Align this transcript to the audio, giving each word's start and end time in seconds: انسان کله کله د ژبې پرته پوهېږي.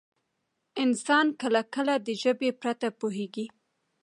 انسان 0.83 1.25
کله 1.41 1.61
کله 1.75 1.93
د 2.05 2.07
ژبې 2.21 2.49
پرته 2.61 2.87
پوهېږي. 2.99 3.45